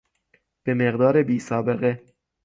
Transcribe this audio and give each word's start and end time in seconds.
به 0.63 0.73
مقدار 0.73 1.23
بی 1.23 1.39
سابقه 1.39 2.03